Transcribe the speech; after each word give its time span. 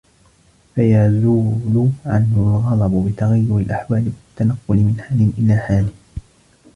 فَيَزُولُ 0.75 1.89
عَنْهُ 2.05 2.35
الْغَضَبُ 2.73 3.09
بِتَغَيُّرِ 3.09 3.57
الْأَحْوَالِ 3.59 4.05
وَالتَّنَقُّلِ 4.07 4.77
مِنْ 4.77 5.01
حَالٍ 5.01 5.31
إلَى 5.37 5.57
حَالٍ 5.57 5.91